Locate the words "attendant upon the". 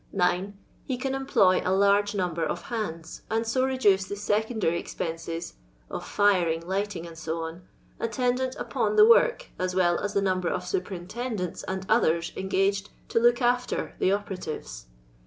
7.99-9.05